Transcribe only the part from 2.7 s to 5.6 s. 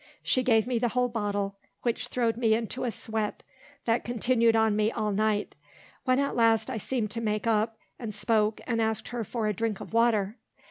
a sweat that continued on me all night;